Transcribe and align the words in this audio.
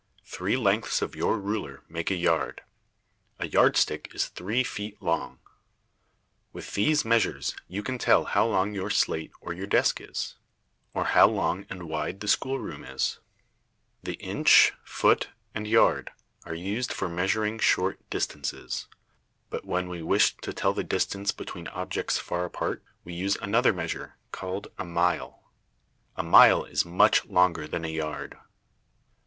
Three 0.25 0.57
lengths 0.57 1.03
of 1.03 1.15
your 1.15 1.37
ruler 1.37 1.83
make 1.87 2.09
a 2.09 2.15
yard. 2.15 2.63
A 3.37 3.45
yard 3.47 3.77
stick 3.77 4.09
is 4.15 4.29
three 4.29 4.63
feet 4.63 4.99
long. 4.99 5.37
[Illustration: 6.55 7.07
MEASURING 7.07 7.21
SHORT 7.21 7.39
DISTANCES.] 7.39 7.55
With 7.67 7.67
these 7.69 7.69
measures 7.69 7.75
you 7.75 7.83
can 7.83 7.97
tell 7.99 8.23
how 8.25 8.47
long 8.47 8.73
your 8.73 8.89
slate 8.89 9.31
or 9.41 9.53
your 9.53 9.67
desk 9.67 10.01
is, 10.01 10.37
or 10.95 11.03
how 11.05 11.27
long 11.27 11.67
and 11.69 11.83
wide 11.87 12.19
the 12.21 12.27
schoolroom 12.27 12.83
is. 12.83 13.19
The 14.01 14.15
inch, 14.15 14.71
foot, 14.83 15.29
and 15.53 15.67
yard 15.67 16.09
are 16.45 16.55
used 16.55 16.91
for 16.91 17.07
measuring 17.07 17.59
short 17.59 17.99
distances. 18.09 18.87
But 19.51 19.65
when 19.65 19.87
we 19.87 20.01
wish 20.01 20.35
to 20.37 20.51
tell 20.51 20.73
the 20.73 20.83
distance 20.83 21.31
between 21.31 21.67
objects 21.67 22.17
far 22.17 22.45
apart, 22.45 22.83
we 23.03 23.13
use 23.13 23.35
another 23.39 23.71
measure 23.71 24.17
called 24.31 24.69
a 24.79 24.83
mile. 24.83 25.43
A 26.15 26.23
mile 26.23 26.65
is 26.65 26.85
much 26.85 27.23
longer 27.25 27.67
than 27.67 27.85
a 27.85 27.93
yard. 27.93 28.35